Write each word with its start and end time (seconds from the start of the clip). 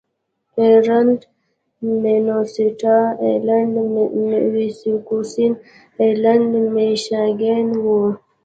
ایرلنډ 0.59 1.19
مینیسوټا، 2.01 2.97
ایرلنډ 3.23 3.73
ویسکوسین، 4.55 5.53
ایرلنډ 6.01 6.51
میشیګان 6.75 7.67
و. 7.83 7.85